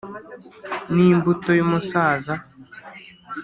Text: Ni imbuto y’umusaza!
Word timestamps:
Ni 0.93 1.05
imbuto 1.13 1.49
y’umusaza! 1.57 2.33